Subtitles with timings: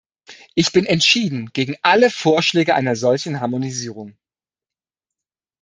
[0.55, 4.17] Ich bin entschieden gegen alle Vorschläge einer solchen Harmonisierung.